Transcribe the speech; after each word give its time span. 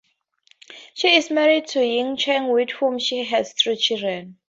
She 0.95 1.09
is 1.15 1.29
married 1.29 1.67
to 1.73 1.85
Yee 1.85 2.15
Chang, 2.17 2.49
with 2.51 2.71
whom 2.71 2.97
she 2.97 3.23
has 3.25 3.53
three 3.53 3.75
children. 3.77 4.39